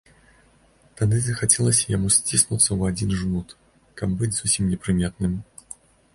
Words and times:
Тады 1.01 1.17
захацелася 1.25 1.85
яму 1.97 2.07
сціснуцца 2.17 2.65
ў 2.77 2.81
адзін 2.95 3.09
жмут, 3.21 3.55
каб 4.03 4.19
быць 4.25 4.33
зусім 4.41 4.63
непрыметным. 4.75 5.39